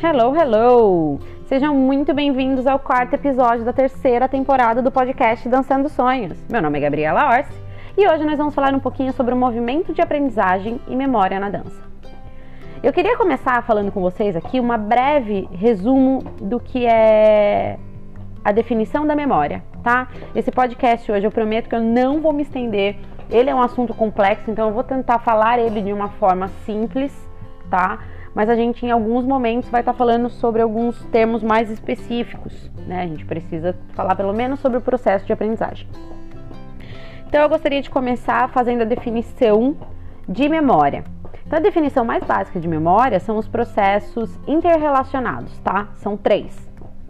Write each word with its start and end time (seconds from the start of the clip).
Hello, 0.00 0.32
hello! 0.32 1.18
Sejam 1.46 1.74
muito 1.74 2.14
bem-vindos 2.14 2.68
ao 2.68 2.78
quarto 2.78 3.14
episódio 3.14 3.64
da 3.64 3.72
terceira 3.72 4.28
temporada 4.28 4.80
do 4.80 4.92
podcast 4.92 5.48
Dançando 5.48 5.88
Sonhos. 5.88 6.38
Meu 6.48 6.62
nome 6.62 6.78
é 6.78 6.82
Gabriela 6.82 7.26
Orsi 7.26 7.52
e 7.96 8.06
hoje 8.06 8.24
nós 8.24 8.38
vamos 8.38 8.54
falar 8.54 8.72
um 8.72 8.78
pouquinho 8.78 9.12
sobre 9.12 9.34
o 9.34 9.36
movimento 9.36 9.92
de 9.92 10.00
aprendizagem 10.00 10.80
e 10.86 10.94
memória 10.94 11.40
na 11.40 11.50
dança. 11.50 11.82
Eu 12.80 12.92
queria 12.92 13.16
começar 13.16 13.60
falando 13.64 13.90
com 13.90 14.00
vocês 14.00 14.36
aqui 14.36 14.60
uma 14.60 14.78
breve 14.78 15.48
resumo 15.50 16.22
do 16.40 16.60
que 16.60 16.86
é 16.86 17.76
a 18.44 18.52
definição 18.52 19.04
da 19.04 19.16
memória, 19.16 19.64
tá? 19.82 20.06
Esse 20.32 20.52
podcast 20.52 21.10
hoje 21.10 21.26
eu 21.26 21.32
prometo 21.32 21.68
que 21.68 21.74
eu 21.74 21.82
não 21.82 22.20
vou 22.20 22.32
me 22.32 22.44
estender. 22.44 22.94
Ele 23.28 23.50
é 23.50 23.54
um 23.54 23.60
assunto 23.60 23.92
complexo, 23.92 24.48
então 24.48 24.68
eu 24.68 24.72
vou 24.72 24.84
tentar 24.84 25.18
falar 25.18 25.58
ele 25.58 25.82
de 25.82 25.92
uma 25.92 26.08
forma 26.10 26.46
simples, 26.64 27.12
tá? 27.68 27.98
Mas 28.34 28.48
a 28.48 28.54
gente 28.54 28.84
em 28.84 28.90
alguns 28.90 29.24
momentos 29.24 29.68
vai 29.70 29.80
estar 29.80 29.92
falando 29.92 30.28
sobre 30.28 30.62
alguns 30.62 31.02
termos 31.06 31.42
mais 31.42 31.70
específicos, 31.70 32.70
né? 32.86 33.02
A 33.02 33.06
gente 33.06 33.24
precisa 33.24 33.76
falar 33.94 34.14
pelo 34.14 34.32
menos 34.32 34.60
sobre 34.60 34.78
o 34.78 34.80
processo 34.80 35.26
de 35.26 35.32
aprendizagem. 35.32 35.88
Então 37.26 37.42
eu 37.42 37.48
gostaria 37.48 37.82
de 37.82 37.90
começar 37.90 38.48
fazendo 38.50 38.82
a 38.82 38.84
definição 38.86 39.76
de 40.28 40.48
memória. 40.48 41.04
Então, 41.48 41.58
a 41.58 41.62
definição 41.62 42.04
mais 42.04 42.22
básica 42.24 42.60
de 42.60 42.68
memória 42.68 43.18
são 43.18 43.38
os 43.38 43.48
processos 43.48 44.38
interrelacionados, 44.46 45.58
tá? 45.60 45.88
São 45.94 46.14
três, 46.14 46.54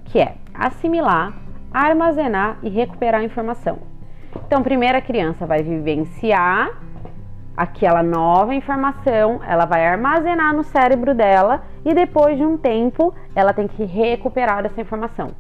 que 0.04 0.20
é 0.20 0.36
assimilar, 0.54 1.36
armazenar 1.72 2.58
e 2.62 2.68
recuperar 2.68 3.20
a 3.20 3.24
informação. 3.24 3.78
Então, 4.46 4.62
primeiro 4.62 4.96
a 4.96 5.00
criança 5.00 5.44
vai 5.44 5.60
vivenciar 5.64 6.80
aquela 7.58 8.02
nova 8.02 8.54
informação, 8.54 9.40
ela 9.46 9.64
vai 9.64 9.86
armazenar 9.86 10.54
no 10.54 10.62
cérebro 10.62 11.14
dela 11.14 11.62
e 11.84 11.92
depois 11.92 12.36
de 12.36 12.44
um 12.44 12.56
tempo 12.56 13.12
ela 13.34 13.52
tem 13.52 13.66
que 13.66 13.84
recuperar 13.84 14.64
essa 14.64 14.80
informação. 14.80 15.32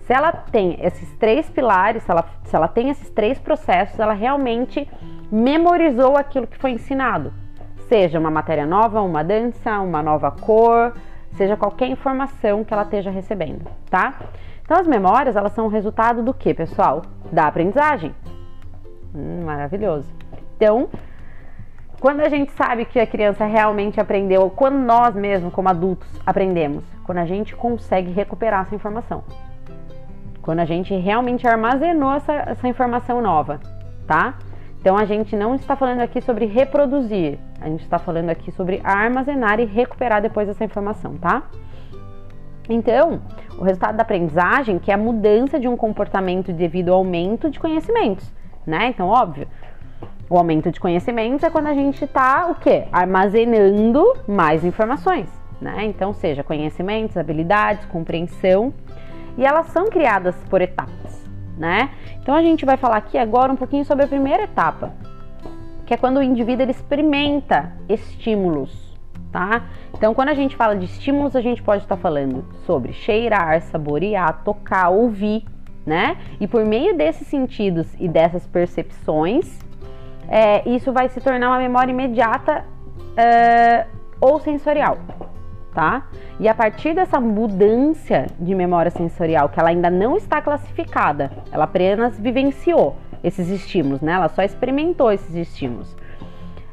Se 0.00 0.12
ela 0.12 0.32
tem 0.32 0.76
esses 0.80 1.08
três 1.18 1.48
pilares, 1.48 2.02
se 2.02 2.10
ela, 2.10 2.24
se 2.42 2.56
ela 2.56 2.66
tem 2.66 2.90
esses 2.90 3.10
três 3.10 3.38
processos, 3.38 4.00
ela 4.00 4.14
realmente 4.14 4.88
memorizou 5.30 6.16
aquilo 6.16 6.46
que 6.46 6.58
foi 6.58 6.72
ensinado 6.72 7.32
seja 7.90 8.20
uma 8.20 8.30
matéria 8.30 8.64
nova, 8.64 9.02
uma 9.02 9.24
dança, 9.24 9.80
uma 9.80 10.00
nova 10.00 10.30
cor, 10.30 10.94
seja 11.32 11.56
qualquer 11.56 11.88
informação 11.88 12.62
que 12.62 12.72
ela 12.72 12.84
esteja 12.84 13.10
recebendo, 13.10 13.68
tá? 13.90 14.14
Então 14.62 14.78
as 14.78 14.86
memórias, 14.86 15.34
elas 15.34 15.52
são 15.52 15.66
o 15.66 15.68
resultado 15.68 16.22
do 16.22 16.32
que, 16.32 16.54
pessoal? 16.54 17.02
Da 17.32 17.48
aprendizagem. 17.48 18.14
Hum, 19.12 19.42
maravilhoso. 19.44 20.08
Então, 20.56 20.88
quando 22.00 22.20
a 22.20 22.30
gente 22.30 22.50
sabe 22.52 22.86
que 22.86 22.98
a 22.98 23.06
criança 23.06 23.44
realmente 23.44 24.00
aprendeu, 24.00 24.48
quando 24.48 24.78
nós 24.78 25.14
mesmos, 25.14 25.52
como 25.52 25.68
adultos, 25.68 26.08
aprendemos, 26.24 26.82
quando 27.04 27.18
a 27.18 27.26
gente 27.26 27.54
consegue 27.54 28.10
recuperar 28.10 28.62
essa 28.62 28.74
informação. 28.74 29.22
Quando 30.40 30.60
a 30.60 30.64
gente 30.64 30.94
realmente 30.96 31.46
armazenou 31.46 32.14
essa, 32.14 32.32
essa 32.32 32.66
informação 32.66 33.20
nova, 33.20 33.60
tá? 34.06 34.34
Então 34.80 34.96
a 34.96 35.04
gente 35.04 35.36
não 35.36 35.54
está 35.54 35.76
falando 35.76 36.00
aqui 36.00 36.22
sobre 36.22 36.46
reproduzir, 36.46 37.38
a 37.60 37.68
gente 37.68 37.82
está 37.82 37.98
falando 37.98 38.30
aqui 38.30 38.50
sobre 38.50 38.80
armazenar 38.82 39.60
e 39.60 39.66
recuperar 39.66 40.22
depois 40.22 40.48
essa 40.48 40.64
informação, 40.64 41.18
tá? 41.18 41.42
Então, 42.66 43.20
o 43.58 43.64
resultado 43.64 43.96
da 43.96 44.02
aprendizagem, 44.02 44.78
que 44.78 44.90
é 44.90 44.94
a 44.94 44.98
mudança 44.98 45.60
de 45.60 45.68
um 45.68 45.76
comportamento 45.76 46.50
devido 46.50 46.90
ao 46.90 46.98
aumento 46.98 47.50
de 47.50 47.60
conhecimentos, 47.60 48.32
né? 48.66 48.88
Então, 48.88 49.08
óbvio, 49.08 49.46
o 50.30 50.38
aumento 50.38 50.70
de 50.70 50.80
conhecimentos 50.80 51.42
é 51.42 51.50
quando 51.50 51.66
a 51.66 51.74
gente 51.74 52.04
está 52.04 52.46
o 52.46 52.54
quê? 52.54 52.84
Armazenando 52.90 54.14
mais 54.26 54.64
informações, 54.64 55.28
né? 55.60 55.84
Então, 55.84 56.14
seja 56.14 56.42
conhecimentos, 56.42 57.18
habilidades, 57.18 57.84
compreensão, 57.86 58.72
e 59.36 59.44
elas 59.44 59.66
são 59.66 59.90
criadas 59.90 60.34
por 60.48 60.62
etapas 60.62 61.20
né? 61.60 61.90
Então 62.22 62.34
a 62.34 62.42
gente 62.42 62.64
vai 62.64 62.78
falar 62.78 62.96
aqui 62.96 63.18
agora 63.18 63.52
um 63.52 63.56
pouquinho 63.56 63.84
sobre 63.84 64.06
a 64.06 64.08
primeira 64.08 64.44
etapa, 64.44 64.94
que 65.84 65.92
é 65.92 65.96
quando 65.96 66.16
o 66.16 66.22
indivíduo 66.22 66.62
ele 66.64 66.70
experimenta 66.70 67.72
estímulos, 67.86 68.96
tá? 69.30 69.68
Então 69.94 70.14
quando 70.14 70.30
a 70.30 70.34
gente 70.34 70.56
fala 70.56 70.74
de 70.74 70.86
estímulos, 70.86 71.36
a 71.36 71.40
gente 71.42 71.62
pode 71.62 71.82
estar 71.82 71.98
falando 71.98 72.46
sobre 72.64 72.94
cheirar, 72.94 73.60
saborear, 73.60 74.42
tocar, 74.42 74.88
ouvir, 74.88 75.44
né? 75.84 76.16
E 76.40 76.48
por 76.48 76.64
meio 76.64 76.96
desses 76.96 77.26
sentidos 77.26 77.94
e 78.00 78.08
dessas 78.08 78.46
percepções, 78.46 79.58
é, 80.30 80.68
isso 80.68 80.92
vai 80.92 81.08
se 81.08 81.20
tornar 81.20 81.48
uma 81.48 81.58
memória 81.58 81.90
imediata 81.90 82.64
é, 83.16 83.84
ou 84.20 84.38
sensorial, 84.38 84.96
tá? 85.74 86.06
E 86.38 86.48
a 86.48 86.54
partir 86.54 86.94
dessa 86.94 87.18
mudança 87.18 88.26
de 88.38 88.54
memória 88.54 88.92
sensorial, 88.92 89.48
que 89.48 89.58
ela 89.58 89.70
ainda 89.70 89.90
não 89.90 90.16
está 90.16 90.40
classificada, 90.40 91.32
ela 91.50 91.64
apenas 91.64 92.18
vivenciou 92.18 92.96
esses 93.24 93.48
estímulos, 93.48 94.00
né? 94.00 94.12
Ela 94.12 94.28
só 94.28 94.42
experimentou 94.42 95.10
esses 95.10 95.34
estímulos. 95.34 95.96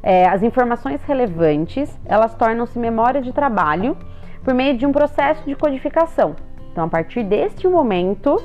É, 0.00 0.28
as 0.28 0.44
informações 0.44 1.02
relevantes, 1.02 1.98
elas 2.06 2.34
tornam-se 2.36 2.78
memória 2.78 3.20
de 3.20 3.32
trabalho 3.32 3.96
por 4.44 4.54
meio 4.54 4.76
de 4.78 4.86
um 4.86 4.92
processo 4.92 5.44
de 5.44 5.56
codificação. 5.56 6.36
Então, 6.70 6.84
a 6.84 6.88
partir 6.88 7.24
deste 7.24 7.66
momento, 7.66 8.40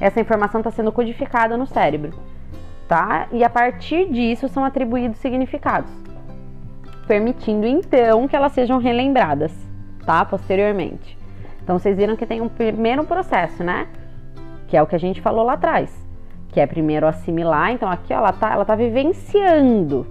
essa 0.00 0.20
informação 0.20 0.60
está 0.60 0.70
sendo 0.72 0.90
codificada 0.90 1.56
no 1.56 1.64
cérebro, 1.64 2.12
tá? 2.88 3.28
E 3.30 3.44
a 3.44 3.50
partir 3.50 4.10
disso 4.10 4.48
são 4.48 4.64
atribuídos 4.64 5.18
significados, 5.18 5.90
permitindo 7.06 7.66
então 7.66 8.26
que 8.26 8.34
elas 8.34 8.52
sejam 8.52 8.78
relembradas 8.78 9.68
tá? 10.08 10.24
Posteriormente. 10.24 11.18
Então 11.62 11.78
vocês 11.78 11.94
viram 11.94 12.16
que 12.16 12.24
tem 12.24 12.40
um 12.40 12.48
primeiro 12.48 13.04
processo, 13.04 13.62
né? 13.62 13.86
Que 14.66 14.74
é 14.74 14.82
o 14.82 14.86
que 14.86 14.96
a 14.96 14.98
gente 14.98 15.20
falou 15.20 15.44
lá 15.44 15.52
atrás, 15.52 15.94
que 16.48 16.58
é 16.58 16.66
primeiro 16.66 17.06
assimilar. 17.06 17.72
Então 17.72 17.90
aqui 17.90 18.10
ela 18.10 18.32
tá, 18.32 18.54
ela 18.54 18.64
tá 18.64 18.74
vivenciando 18.74 20.06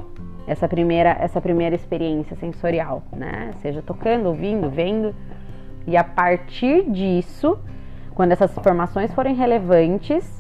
essa 0.46 0.68
primeira, 0.68 1.18
essa 1.20 1.42
primeira 1.42 1.74
experiência 1.76 2.36
sensorial, 2.36 3.02
né? 3.12 3.54
Seja 3.60 3.82
tocando, 3.82 4.28
ouvindo, 4.28 4.70
vendo. 4.70 5.16
E 5.88 5.98
a 5.98 6.04
partir 6.04 6.88
disso, 6.92 7.58
quando 8.14 8.34
essas 8.34 8.56
informações 8.56 9.12
forem 9.16 9.34
relevantes, 9.34 10.37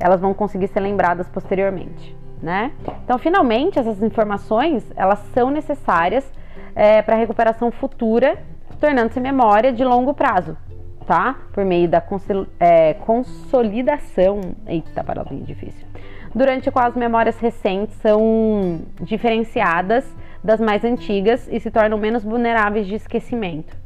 elas 0.00 0.20
vão 0.20 0.32
conseguir 0.34 0.68
ser 0.68 0.80
lembradas 0.80 1.28
posteriormente, 1.28 2.16
né? 2.42 2.72
Então, 3.04 3.18
finalmente, 3.18 3.78
essas 3.78 4.02
informações 4.02 4.90
elas 4.96 5.18
são 5.34 5.50
necessárias 5.50 6.30
é, 6.74 7.02
para 7.02 7.16
recuperação 7.16 7.70
futura 7.70 8.38
tornando-se 8.80 9.20
memória 9.20 9.72
de 9.72 9.84
longo 9.84 10.14
prazo, 10.14 10.56
tá? 11.06 11.36
Por 11.52 11.64
meio 11.64 11.88
da 11.88 12.02
é, 12.60 12.94
consolidação. 12.94 14.40
Eita, 14.66 15.02
palavrinha 15.02 15.44
difícil. 15.44 15.86
Durante 16.34 16.68
a 16.68 16.72
qual 16.72 16.86
as 16.86 16.94
memórias 16.94 17.38
recentes 17.38 17.96
são 17.96 18.82
diferenciadas 19.00 20.04
das 20.44 20.60
mais 20.60 20.84
antigas 20.84 21.48
e 21.50 21.58
se 21.58 21.70
tornam 21.70 21.98
menos 21.98 22.22
vulneráveis 22.22 22.86
de 22.86 22.94
esquecimento. 22.94 23.76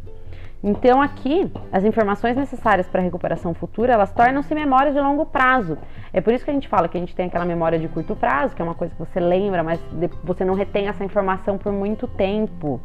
Então 0.65 1.03
aqui, 1.03 1.51
as 1.73 1.83
informações 1.83 2.37
necessárias 2.37 2.87
para 2.87 3.01
a 3.01 3.05
recuperação 3.05 3.53
futura, 3.53 3.95
elas 3.95 4.13
tornam-se 4.13 4.55
memórias 4.55 4.95
de 4.95 5.01
longo 5.01 5.27
prazo. 5.27 5.77
É 6.13 6.21
por 6.21 6.33
isso 6.33 6.45
que 6.45 6.53
a 6.53 6.55
gente 6.55 6.69
fala 6.69 6.89
que 6.89 6.97
a 6.97 7.01
gente 7.01 7.17
tem 7.17 7.27
aquela 7.27 7.45
memória 7.45 7.81
de 7.81 7.89
curto 7.89 8.15
prazo, 8.15 8.55
que 8.55 8.63
é 8.63 8.65
uma 8.65 8.75
coisa 8.75 8.95
que 8.95 9.01
você 9.01 9.19
lembra, 9.19 9.65
mas 9.65 9.81
você 10.23 10.45
não 10.45 10.55
retém 10.55 10.87
essa 10.87 11.05
informação 11.05 11.59
por 11.59 11.73
muito 11.73 12.07
tempo. 12.07 12.81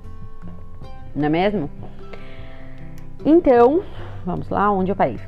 Não 1.15 1.25
é 1.25 1.29
mesmo? 1.29 1.69
Então, 3.23 3.83
vamos 4.25 4.49
lá, 4.49 4.71
onde 4.71 4.91
eu 4.91 4.95
parei? 4.95 5.19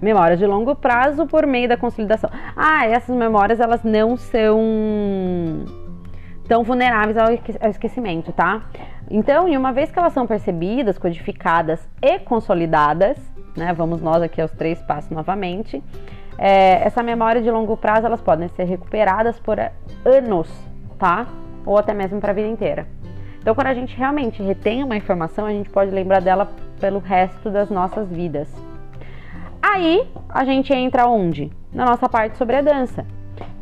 Memórias 0.00 0.38
de 0.38 0.46
longo 0.46 0.74
prazo 0.74 1.26
por 1.26 1.46
meio 1.46 1.68
da 1.68 1.76
consolidação. 1.76 2.30
Ah, 2.56 2.86
essas 2.86 3.14
memórias 3.14 3.60
elas 3.60 3.82
não 3.84 4.16
são 4.16 4.58
tão 6.50 6.64
vulneráveis 6.64 7.16
ao 7.16 7.70
esquecimento, 7.70 8.32
tá? 8.32 8.62
Então, 9.08 9.48
e 9.48 9.56
uma 9.56 9.72
vez 9.72 9.88
que 9.92 9.96
elas 9.96 10.12
são 10.12 10.26
percebidas, 10.26 10.98
codificadas 10.98 11.88
e 12.02 12.18
consolidadas, 12.18 13.16
né? 13.56 13.72
Vamos 13.72 14.02
nós 14.02 14.20
aqui 14.20 14.42
aos 14.42 14.50
três 14.50 14.82
passos 14.82 15.12
novamente. 15.12 15.80
É, 16.36 16.84
essa 16.84 17.04
memória 17.04 17.40
de 17.40 17.48
longo 17.48 17.76
prazo 17.76 18.04
elas 18.04 18.20
podem 18.20 18.48
ser 18.48 18.64
recuperadas 18.64 19.38
por 19.38 19.60
anos, 20.04 20.52
tá? 20.98 21.28
Ou 21.64 21.78
até 21.78 21.94
mesmo 21.94 22.20
para 22.20 22.32
a 22.32 22.34
vida 22.34 22.48
inteira. 22.48 22.84
Então, 23.38 23.54
quando 23.54 23.68
a 23.68 23.74
gente 23.74 23.96
realmente 23.96 24.42
retém 24.42 24.82
uma 24.82 24.96
informação, 24.96 25.46
a 25.46 25.52
gente 25.52 25.70
pode 25.70 25.92
lembrar 25.92 26.20
dela 26.20 26.50
pelo 26.80 26.98
resto 26.98 27.48
das 27.48 27.70
nossas 27.70 28.08
vidas. 28.08 28.52
Aí, 29.62 30.04
a 30.28 30.44
gente 30.44 30.74
entra 30.74 31.06
onde? 31.06 31.48
Na 31.72 31.84
nossa 31.84 32.08
parte 32.08 32.36
sobre 32.36 32.56
a 32.56 32.60
dança. 32.60 33.06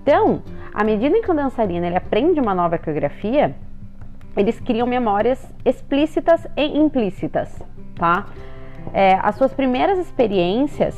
Então, 0.02 0.42
à 0.78 0.84
medida 0.84 1.18
em 1.18 1.22
que 1.22 1.28
o 1.28 1.34
dançarino 1.34 1.84
ele 1.84 1.96
aprende 1.96 2.38
uma 2.38 2.54
nova 2.54 2.78
coreografia, 2.78 3.52
eles 4.36 4.60
criam 4.60 4.86
memórias 4.86 5.52
explícitas 5.64 6.46
e 6.56 6.66
implícitas, 6.78 7.60
tá? 7.96 8.26
É, 8.94 9.18
as 9.20 9.34
suas 9.34 9.52
primeiras 9.52 9.98
experiências 9.98 10.96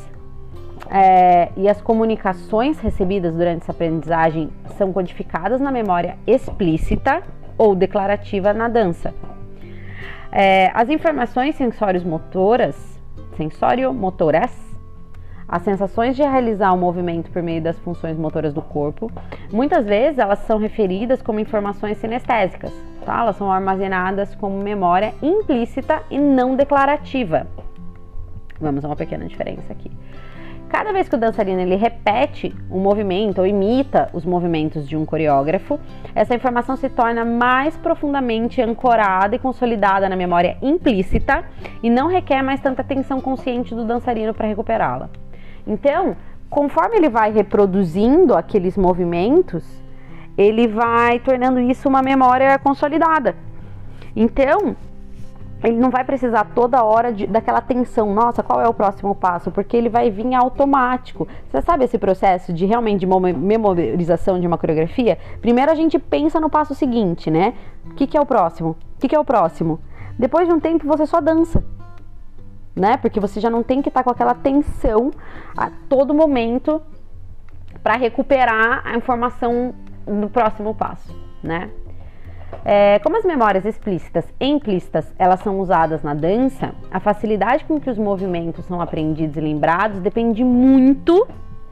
é, 0.90 1.48
e 1.56 1.66
as 1.66 1.80
comunicações 1.80 2.78
recebidas 2.78 3.34
durante 3.34 3.62
essa 3.62 3.72
aprendizagem 3.72 4.50
são 4.76 4.92
codificadas 4.92 5.62
na 5.62 5.72
memória 5.72 6.18
explícita 6.26 7.22
ou 7.56 7.74
declarativa 7.74 8.52
na 8.52 8.68
dança. 8.68 9.14
É, 10.30 10.70
as 10.74 10.90
informações 10.90 11.56
sensórios 11.56 12.04
motoras, 12.04 12.76
sensório-motoras, 13.34 14.69
as 15.50 15.62
sensações 15.62 16.14
de 16.14 16.22
realizar 16.22 16.72
o 16.72 16.78
movimento 16.78 17.28
por 17.32 17.42
meio 17.42 17.60
das 17.60 17.76
funções 17.80 18.16
motoras 18.16 18.54
do 18.54 18.62
corpo, 18.62 19.10
muitas 19.52 19.84
vezes 19.84 20.20
elas 20.20 20.38
são 20.40 20.58
referidas 20.58 21.20
como 21.20 21.40
informações 21.40 21.98
sinestésicas, 21.98 22.72
tá? 23.04 23.18
Elas 23.20 23.34
são 23.34 23.50
armazenadas 23.50 24.32
como 24.36 24.62
memória 24.62 25.12
implícita 25.20 26.04
e 26.08 26.20
não 26.20 26.54
declarativa. 26.54 27.48
Vamos 28.60 28.84
a 28.84 28.88
uma 28.88 28.94
pequena 28.94 29.26
diferença 29.26 29.72
aqui. 29.72 29.90
Cada 30.68 30.92
vez 30.92 31.08
que 31.08 31.16
o 31.16 31.18
dançarino 31.18 31.60
ele 31.60 31.74
repete 31.74 32.54
um 32.70 32.78
movimento 32.78 33.40
ou 33.40 33.46
imita 33.46 34.08
os 34.12 34.24
movimentos 34.24 34.88
de 34.88 34.96
um 34.96 35.04
coreógrafo, 35.04 35.80
essa 36.14 36.32
informação 36.32 36.76
se 36.76 36.88
torna 36.88 37.24
mais 37.24 37.76
profundamente 37.76 38.62
ancorada 38.62 39.34
e 39.34 39.38
consolidada 39.40 40.08
na 40.08 40.14
memória 40.14 40.56
implícita 40.62 41.42
e 41.82 41.90
não 41.90 42.06
requer 42.06 42.40
mais 42.40 42.60
tanta 42.60 42.82
atenção 42.82 43.20
consciente 43.20 43.74
do 43.74 43.84
dançarino 43.84 44.32
para 44.32 44.46
recuperá-la. 44.46 45.10
Então, 45.70 46.16
conforme 46.50 46.96
ele 46.96 47.08
vai 47.08 47.30
reproduzindo 47.30 48.34
aqueles 48.34 48.76
movimentos, 48.76 49.64
ele 50.36 50.66
vai 50.66 51.20
tornando 51.20 51.60
isso 51.60 51.88
uma 51.88 52.02
memória 52.02 52.58
consolidada. 52.58 53.36
Então, 54.16 54.74
ele 55.62 55.78
não 55.78 55.90
vai 55.90 56.02
precisar 56.02 56.44
toda 56.56 56.82
hora 56.82 57.12
de, 57.12 57.24
daquela 57.24 57.60
tensão, 57.60 58.12
nossa, 58.12 58.42
qual 58.42 58.60
é 58.60 58.66
o 58.66 58.74
próximo 58.74 59.14
passo? 59.14 59.52
Porque 59.52 59.76
ele 59.76 59.88
vai 59.88 60.10
vir 60.10 60.34
automático. 60.34 61.28
Você 61.48 61.62
sabe 61.62 61.84
esse 61.84 61.98
processo 61.98 62.52
de 62.52 62.66
realmente 62.66 63.00
de 63.00 63.06
memorização 63.06 64.40
de 64.40 64.46
uma 64.48 64.58
coreografia? 64.58 65.18
Primeiro 65.40 65.70
a 65.70 65.76
gente 65.76 66.00
pensa 66.00 66.40
no 66.40 66.50
passo 66.50 66.74
seguinte, 66.74 67.30
né? 67.30 67.54
O 67.86 67.94
que, 67.94 68.08
que 68.08 68.16
é 68.16 68.20
o 68.20 68.26
próximo? 68.26 68.70
O 68.70 69.00
que, 69.00 69.06
que 69.06 69.14
é 69.14 69.20
o 69.20 69.24
próximo? 69.24 69.78
Depois 70.18 70.48
de 70.48 70.54
um 70.54 70.58
tempo 70.58 70.84
você 70.84 71.06
só 71.06 71.20
dança. 71.20 71.62
Né? 72.80 72.96
Porque 72.96 73.20
você 73.20 73.40
já 73.40 73.50
não 73.50 73.62
tem 73.62 73.82
que 73.82 73.90
estar 73.90 74.00
tá 74.00 74.04
com 74.04 74.10
aquela 74.10 74.32
tensão 74.34 75.10
a 75.54 75.70
todo 75.86 76.14
momento 76.14 76.80
para 77.82 77.94
recuperar 77.94 78.80
a 78.86 78.96
informação 78.96 79.74
do 80.06 80.30
próximo 80.30 80.74
passo, 80.74 81.14
né? 81.42 81.68
É, 82.64 82.98
como 83.00 83.18
as 83.18 83.24
memórias 83.24 83.66
explícitas 83.66 84.24
e 84.40 84.46
implícitas 84.46 85.14
elas 85.18 85.40
são 85.40 85.60
usadas 85.60 86.02
na 86.02 86.14
dança, 86.14 86.74
a 86.90 86.98
facilidade 86.98 87.66
com 87.66 87.78
que 87.78 87.90
os 87.90 87.98
movimentos 87.98 88.64
são 88.64 88.80
aprendidos 88.80 89.36
e 89.36 89.40
lembrados 89.40 90.00
depende 90.00 90.42
muito, 90.42 91.28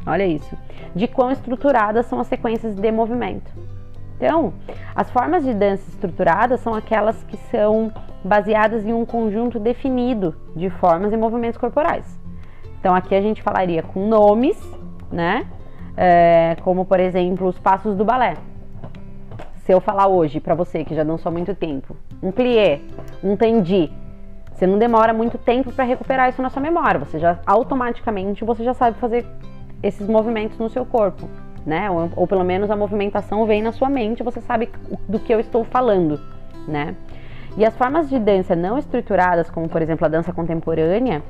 olha 0.07 0.27
isso, 0.27 0.55
de 0.95 1.09
quão 1.09 1.31
estruturadas 1.31 2.05
são 2.05 2.21
as 2.21 2.27
sequências 2.27 2.75
de 2.75 2.93
movimento. 2.93 3.51
Então, 4.19 4.53
as 4.95 5.11
formas 5.11 5.45
de 5.45 5.55
dança 5.55 5.89
estruturadas 5.89 6.61
são 6.61 6.75
aquelas 6.75 7.23
que 7.25 7.37
são 7.37 7.93
baseadas 8.23 8.85
em 8.85 8.93
um 8.93 9.07
conjunto 9.07 9.59
definido 9.59 10.35
de 10.55 10.69
formas 10.69 11.13
e 11.13 11.17
movimentos 11.17 11.57
corporais. 11.57 12.19
Então, 12.81 12.95
aqui 12.95 13.15
a 13.15 13.21
gente 13.21 13.43
falaria 13.43 13.83
com 13.83 14.07
nomes, 14.09 14.59
né? 15.11 15.47
É, 15.97 16.57
como 16.63 16.85
por 16.85 17.01
exemplo 17.01 17.49
os 17.49 17.59
passos 17.59 17.97
do 17.97 18.05
balé 18.05 18.35
se 19.69 19.75
eu 19.75 19.83
falar 19.83 20.09
hoje 20.09 20.41
para 20.41 20.55
você 20.55 20.83
que 20.83 20.95
já 20.95 21.05
dançou 21.05 21.29
há 21.29 21.31
muito 21.31 21.55
tempo, 21.55 21.95
um 22.23 22.33
plié, 22.33 22.81
um 23.23 23.37
tendi, 23.37 23.93
você 24.51 24.67
não 24.67 24.79
demora 24.79 25.13
muito 25.13 25.37
tempo 25.37 25.71
para 25.71 25.85
recuperar 25.85 26.31
isso 26.31 26.41
na 26.41 26.49
sua 26.49 26.63
memória. 26.63 26.99
Você 26.99 27.19
já 27.19 27.39
automaticamente 27.45 28.47
você 28.47 28.65
já 28.65 28.73
sabe 28.73 28.99
fazer 28.99 29.27
esses 29.83 30.09
movimentos 30.09 30.57
no 30.57 30.71
seu 30.71 30.87
corpo, 30.87 31.29
né? 31.65 31.91
Ou, 31.91 32.11
ou 32.17 32.27
pelo 32.27 32.45
menos 32.45 32.71
a 32.71 32.77
movimentação 32.77 33.47
vem 33.47 33.63
na 33.63 33.73
sua 33.73 33.89
mente, 33.89 34.23
você 34.23 34.41
sabe 34.41 34.69
do 35.09 35.19
que 35.19 35.33
eu 35.33 35.41
estou 35.41 35.65
falando, 35.65 36.21
né? 36.67 36.95
E 37.57 37.65
as 37.65 37.77
formas 37.77 38.09
de 38.09 38.19
dança 38.19 38.55
não 38.55 38.79
estruturadas, 38.79 39.51
como 39.51 39.69
por 39.69 39.83
exemplo 39.83 40.05
a 40.07 40.09
dança 40.09 40.33
contemporânea, 40.33 41.23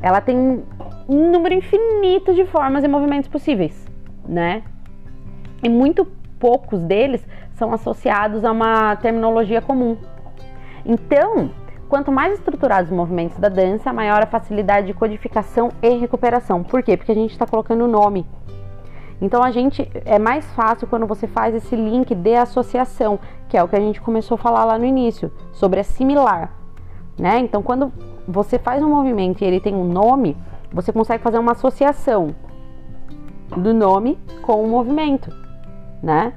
ela 0.00 0.20
tem 0.20 0.62
um 1.08 1.30
número 1.30 1.54
infinito 1.54 2.34
de 2.34 2.44
formas 2.44 2.84
e 2.84 2.88
movimentos 2.88 3.28
possíveis, 3.28 3.86
né? 4.28 4.62
E 5.62 5.68
muito 5.68 6.06
poucos 6.38 6.80
deles 6.82 7.26
são 7.54 7.72
associados 7.72 8.44
a 8.44 8.52
uma 8.52 8.94
terminologia 8.96 9.60
comum. 9.60 9.96
Então, 10.84 11.50
quanto 11.88 12.12
mais 12.12 12.34
estruturados 12.34 12.90
os 12.90 12.96
movimentos 12.96 13.38
da 13.38 13.48
dança, 13.48 13.92
maior 13.92 14.22
a 14.22 14.26
facilidade 14.26 14.88
de 14.88 14.94
codificação 14.94 15.70
e 15.82 15.88
recuperação. 15.96 16.62
Por 16.62 16.82
quê? 16.82 16.96
Porque 16.96 17.12
a 17.12 17.14
gente 17.14 17.32
está 17.32 17.46
colocando 17.46 17.84
o 17.84 17.88
nome. 17.88 18.26
Então 19.20 19.42
a 19.42 19.50
gente 19.50 19.90
é 20.04 20.18
mais 20.18 20.44
fácil 20.52 20.86
quando 20.86 21.06
você 21.06 21.26
faz 21.26 21.54
esse 21.54 21.74
link 21.74 22.14
de 22.14 22.34
associação, 22.34 23.18
que 23.48 23.56
é 23.56 23.62
o 23.62 23.68
que 23.68 23.76
a 23.76 23.80
gente 23.80 24.00
começou 24.00 24.34
a 24.34 24.38
falar 24.38 24.64
lá 24.64 24.78
no 24.78 24.84
início, 24.84 25.32
sobre 25.52 25.80
assimilar, 25.80 26.52
né? 27.18 27.38
Então 27.38 27.62
quando 27.62 27.92
você 28.28 28.58
faz 28.58 28.82
um 28.82 28.90
movimento 28.90 29.42
e 29.42 29.46
ele 29.46 29.60
tem 29.60 29.74
um 29.74 29.84
nome, 29.84 30.36
você 30.72 30.92
consegue 30.92 31.22
fazer 31.22 31.38
uma 31.38 31.52
associação 31.52 32.34
do 33.56 33.72
nome 33.72 34.18
com 34.42 34.62
o 34.62 34.68
movimento, 34.68 35.30
né? 36.02 36.32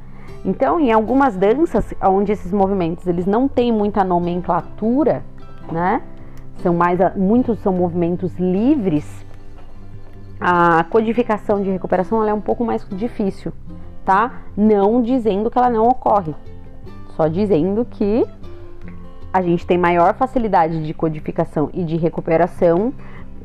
Então, 0.45 0.79
em 0.79 0.91
algumas 0.91 1.35
danças, 1.35 1.93
onde 2.01 2.31
esses 2.31 2.53
movimentos 2.53 3.05
eles 3.07 3.25
não 3.25 3.47
têm 3.47 3.71
muita 3.71 4.03
nomenclatura, 4.03 5.23
né? 5.71 6.01
São 6.57 6.73
mais, 6.73 6.99
muitos 7.15 7.59
são 7.59 7.73
movimentos 7.73 8.37
livres. 8.37 9.18
A 10.39 10.83
codificação 10.85 11.61
de 11.61 11.69
recuperação 11.69 12.23
é 12.23 12.33
um 12.33 12.41
pouco 12.41 12.63
mais 12.63 12.87
difícil, 12.89 13.51
tá? 14.05 14.41
Não 14.55 15.01
dizendo 15.01 15.51
que 15.51 15.57
ela 15.57 15.69
não 15.69 15.87
ocorre, 15.87 16.33
só 17.15 17.27
dizendo 17.27 17.85
que 17.85 18.25
a 19.33 19.41
gente 19.41 19.65
tem 19.65 19.77
maior 19.77 20.15
facilidade 20.15 20.85
de 20.85 20.93
codificação 20.93 21.69
e 21.73 21.83
de 21.83 21.97
recuperação 21.97 22.93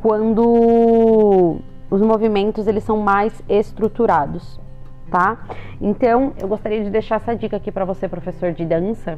quando 0.00 1.58
os 1.91 2.00
movimentos 2.00 2.67
eles 2.67 2.85
são 2.85 2.99
mais 2.99 3.43
estruturados 3.49 4.61
tá? 5.14 5.38
Então, 5.81 6.32
eu 6.40 6.49
gostaria 6.49 6.82
de 6.82 6.90
deixar 6.90 7.17
essa 7.17 7.37
dica 7.37 7.56
aqui 7.56 7.70
para 7.70 7.85
você, 7.85 8.08
professor 8.08 8.52
de 8.52 8.64
dança, 8.64 9.17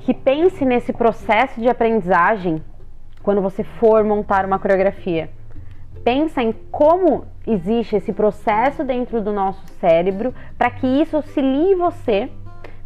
que 0.00 0.14
pense 0.14 0.64
nesse 0.64 0.90
processo 0.90 1.60
de 1.60 1.68
aprendizagem 1.68 2.62
quando 3.22 3.42
você 3.42 3.62
for 3.62 4.02
montar 4.02 4.46
uma 4.46 4.58
coreografia. 4.58 5.28
Pensa 6.04 6.42
em 6.42 6.52
como 6.70 7.26
existe 7.46 7.96
esse 7.96 8.12
processo 8.12 8.84
dentro 8.84 9.20
do 9.20 9.32
nosso 9.32 9.66
cérebro 9.80 10.34
para 10.56 10.70
que 10.70 10.86
isso 10.86 11.16
auxilie 11.16 11.74
você 11.74 12.30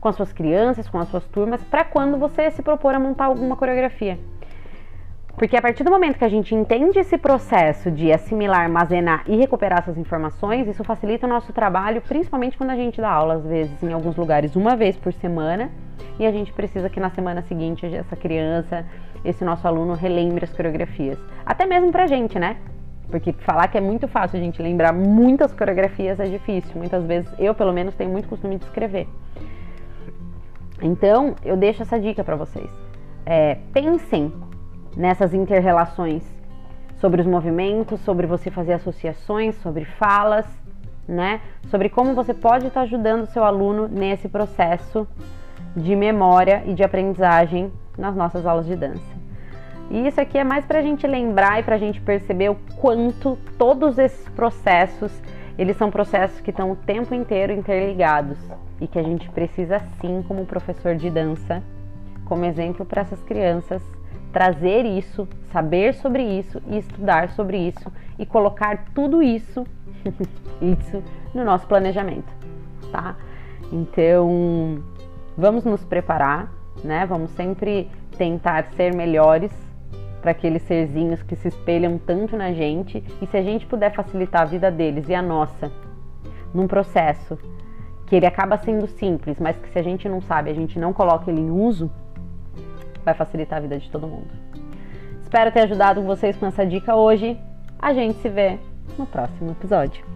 com 0.00 0.08
as 0.08 0.16
suas 0.16 0.32
crianças, 0.32 0.88
com 0.88 0.98
as 0.98 1.08
suas 1.08 1.24
turmas, 1.26 1.62
para 1.64 1.84
quando 1.84 2.18
você 2.18 2.50
se 2.50 2.62
propor 2.62 2.94
a 2.94 3.00
montar 3.00 3.26
alguma 3.26 3.56
coreografia. 3.56 4.18
Porque 5.36 5.56
a 5.56 5.62
partir 5.62 5.82
do 5.82 5.90
momento 5.90 6.18
que 6.18 6.24
a 6.24 6.28
gente 6.28 6.54
entende 6.54 6.98
esse 6.98 7.18
processo 7.18 7.90
de 7.90 8.12
assimilar, 8.12 8.60
armazenar 8.60 9.24
e 9.26 9.36
recuperar 9.36 9.80
essas 9.80 9.98
informações, 9.98 10.68
isso 10.68 10.84
facilita 10.84 11.26
o 11.26 11.28
nosso 11.28 11.52
trabalho, 11.52 12.00
principalmente 12.02 12.56
quando 12.56 12.70
a 12.70 12.76
gente 12.76 13.00
dá 13.00 13.10
aula, 13.10 13.34
às 13.34 13.44
vezes, 13.44 13.82
em 13.82 13.92
alguns 13.92 14.14
lugares, 14.14 14.54
uma 14.54 14.76
vez 14.76 14.96
por 14.96 15.12
semana, 15.14 15.70
e 16.20 16.26
a 16.26 16.30
gente 16.30 16.52
precisa 16.52 16.88
que 16.88 17.00
na 17.00 17.10
semana 17.10 17.42
seguinte 17.42 17.84
essa 17.84 18.14
criança, 18.14 18.86
esse 19.24 19.44
nosso 19.44 19.66
aluno 19.66 19.94
relembre 19.94 20.44
as 20.44 20.52
coreografias. 20.52 21.18
Até 21.44 21.66
mesmo 21.66 21.90
pra 21.90 22.06
gente, 22.06 22.38
né? 22.38 22.56
Porque 23.08 23.32
falar 23.32 23.68
que 23.68 23.78
é 23.78 23.80
muito 23.80 24.08
fácil 24.08 24.38
a 24.38 24.42
gente 24.42 24.60
lembrar 24.62 24.92
muitas 24.92 25.52
coreografias 25.52 26.18
é 26.18 26.24
difícil. 26.24 26.72
Muitas 26.76 27.04
vezes 27.04 27.32
eu, 27.38 27.54
pelo 27.54 27.72
menos, 27.72 27.94
tenho 27.94 28.10
muito 28.10 28.28
costume 28.28 28.56
de 28.56 28.64
escrever. 28.64 29.08
Então, 30.82 31.34
eu 31.44 31.56
deixo 31.56 31.82
essa 31.82 31.98
dica 31.98 32.24
para 32.24 32.36
vocês. 32.36 32.70
É, 33.24 33.58
pensem 33.72 34.32
nessas 34.96 35.32
interrelações 35.32 36.22
sobre 36.96 37.20
os 37.20 37.26
movimentos, 37.26 38.00
sobre 38.00 38.26
você 38.26 38.50
fazer 38.50 38.74
associações, 38.74 39.54
sobre 39.56 39.84
falas, 39.84 40.46
né? 41.06 41.40
Sobre 41.68 41.88
como 41.88 42.14
você 42.14 42.32
pode 42.32 42.66
estar 42.66 42.82
ajudando 42.82 43.22
o 43.22 43.26
seu 43.26 43.44
aluno 43.44 43.88
nesse 43.88 44.28
processo 44.28 45.06
de 45.76 45.94
memória 45.94 46.62
e 46.66 46.74
de 46.74 46.82
aprendizagem 46.82 47.72
nas 47.98 48.14
nossas 48.14 48.46
aulas 48.46 48.66
de 48.66 48.76
dança. 48.76 49.23
E 49.90 50.06
isso 50.06 50.20
aqui 50.20 50.38
é 50.38 50.44
mais 50.44 50.64
para 50.64 50.78
a 50.78 50.82
gente 50.82 51.06
lembrar 51.06 51.60
e 51.60 51.62
para 51.62 51.74
a 51.74 51.78
gente 51.78 52.00
perceber 52.00 52.50
o 52.50 52.56
quanto 52.80 53.38
todos 53.58 53.98
esses 53.98 54.28
processos 54.30 55.12
eles 55.56 55.76
são 55.76 55.90
processos 55.90 56.40
que 56.40 56.50
estão 56.50 56.72
o 56.72 56.76
tempo 56.76 57.14
inteiro 57.14 57.52
interligados 57.52 58.38
e 58.80 58.88
que 58.88 58.98
a 58.98 59.02
gente 59.02 59.30
precisa 59.30 59.80
sim, 60.00 60.24
como 60.26 60.44
professor 60.44 60.96
de 60.96 61.08
dança, 61.08 61.62
como 62.24 62.44
exemplo 62.44 62.84
para 62.84 63.02
essas 63.02 63.22
crianças 63.22 63.82
trazer 64.32 64.84
isso, 64.84 65.28
saber 65.52 65.94
sobre 65.94 66.24
isso 66.24 66.60
e 66.66 66.78
estudar 66.78 67.30
sobre 67.30 67.56
isso 67.56 67.90
e 68.18 68.26
colocar 68.26 68.86
tudo 68.92 69.22
isso, 69.22 69.64
isso 70.60 71.00
no 71.32 71.44
nosso 71.44 71.68
planejamento, 71.68 72.32
tá? 72.90 73.16
Então, 73.70 74.82
vamos 75.38 75.64
nos 75.64 75.84
preparar, 75.84 76.52
né? 76.82 77.06
Vamos 77.06 77.30
sempre 77.30 77.88
tentar 78.18 78.64
ser 78.76 78.92
melhores 78.92 79.52
para 80.24 80.30
aqueles 80.30 80.62
serzinhos 80.62 81.22
que 81.22 81.36
se 81.36 81.48
espelham 81.48 81.98
tanto 81.98 82.34
na 82.34 82.50
gente 82.50 83.04
e 83.20 83.26
se 83.26 83.36
a 83.36 83.42
gente 83.42 83.66
puder 83.66 83.92
facilitar 83.92 84.40
a 84.40 84.44
vida 84.46 84.70
deles 84.70 85.06
e 85.10 85.14
a 85.14 85.20
nossa 85.20 85.70
num 86.54 86.66
processo 86.66 87.38
que 88.06 88.16
ele 88.16 88.24
acaba 88.24 88.56
sendo 88.56 88.86
simples, 88.86 89.38
mas 89.38 89.54
que 89.58 89.68
se 89.68 89.78
a 89.78 89.82
gente 89.82 90.08
não 90.08 90.22
sabe, 90.22 90.48
a 90.48 90.54
gente 90.54 90.78
não 90.78 90.94
coloca 90.94 91.30
ele 91.30 91.42
em 91.42 91.50
uso, 91.50 91.90
vai 93.04 93.12
facilitar 93.12 93.58
a 93.58 93.60
vida 93.60 93.78
de 93.78 93.90
todo 93.90 94.06
mundo. 94.06 94.30
Espero 95.20 95.52
ter 95.52 95.60
ajudado 95.60 96.02
vocês 96.02 96.34
com 96.38 96.46
essa 96.46 96.64
dica 96.64 96.96
hoje. 96.96 97.38
A 97.78 97.92
gente 97.92 98.14
se 98.20 98.30
vê 98.30 98.58
no 98.98 99.04
próximo 99.04 99.50
episódio. 99.50 100.06